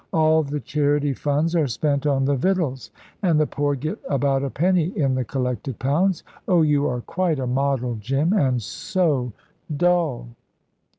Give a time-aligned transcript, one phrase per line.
[0.13, 2.89] All the charity funds are spent on the victuals,
[3.21, 6.23] and the poor get about a penny in the collected pounds.
[6.47, 9.31] Oh, you are quite a model, Jim, and so
[9.77, 10.29] dull."